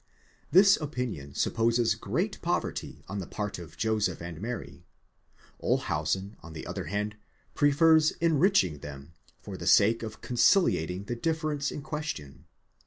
This 0.49 0.77
opinion 0.77 1.35
supposes 1.35 1.93
great 1.93 2.41
poverty 2.41 3.03
on 3.07 3.19
the 3.19 3.27
part 3.27 3.59
of 3.59 3.77
Joseph 3.77 4.19
and 4.19 4.41
Mary; 4.41 4.83
Olshausen, 5.61 6.37
on 6.41 6.53
the 6.53 6.65
other 6.65 6.85
hand, 6.85 7.17
prefers 7.53 8.09
enriching 8.19 8.79
them, 8.79 9.13
for 9.43 9.57
the 9.57 9.67
sake 9.67 10.01
of 10.01 10.19
conciliating 10.19 11.03
the 11.03 11.15
difference 11.15 11.69
in 11.69 11.83
question. 11.83 12.45